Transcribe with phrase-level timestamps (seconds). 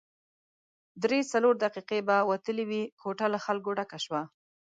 [1.03, 4.21] درې څلور دقیقې به وتلې وې، کوټه له خلکو ډکه شوه.